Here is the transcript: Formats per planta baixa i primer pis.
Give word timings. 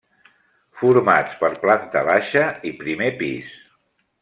Formats 0.83 1.35
per 1.41 1.51
planta 1.65 2.03
baixa 2.09 2.47
i 2.71 2.73
primer 2.83 3.13
pis. 3.23 3.55